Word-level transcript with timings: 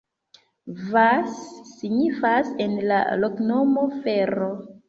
Vas 0.95 1.35
signifas 1.73 2.51
en 2.67 2.75
la 2.93 2.99
loknomo: 3.25 3.89
fero. 4.01 4.53